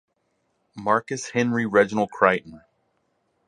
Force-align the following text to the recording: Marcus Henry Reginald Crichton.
Marcus 0.75 1.29
Henry 1.29 1.67
Reginald 1.67 2.09
Crichton. 2.09 2.61